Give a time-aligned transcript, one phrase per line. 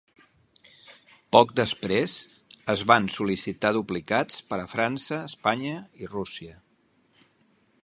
[1.35, 2.15] Poc després,
[2.75, 6.59] es van sol·licitar duplicats per a França, Espanya i Rússia.